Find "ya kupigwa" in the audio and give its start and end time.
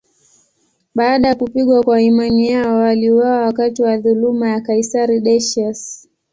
1.27-1.83